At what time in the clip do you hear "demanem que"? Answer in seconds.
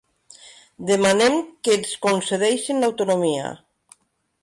0.91-1.77